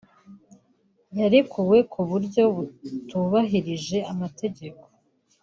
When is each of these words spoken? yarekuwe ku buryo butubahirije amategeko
yarekuwe 1.19 1.77
ku 1.91 1.99
buryo 2.09 2.43
butubahirije 2.55 3.97
amategeko 4.11 4.83